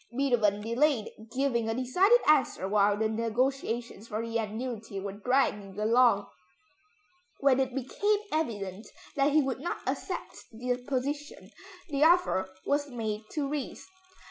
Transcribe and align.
Beethoven 0.17 0.61
delayed 0.61 1.11
giving 1.31 1.69
a 1.69 1.75
decided 1.75 2.21
answer 2.27 2.67
while 2.67 2.97
the 2.97 3.07
negotiations 3.07 4.07
for 4.07 4.25
the 4.25 4.35
annuity 4.39 4.99
were 4.99 5.11
dragging 5.13 5.79
along. 5.79 6.25
When 7.39 7.59
it 7.59 7.75
became 7.75 8.17
evident 8.31 8.87
that 9.15 9.31
he 9.31 9.43
would 9.43 9.59
not 9.59 9.77
accept 9.85 10.45
the 10.51 10.75
position, 10.87 11.51
the 11.89 12.03
offer 12.03 12.49
was 12.65 12.89
made 12.89 13.25
to 13.33 13.47
Ries. 13.47 13.87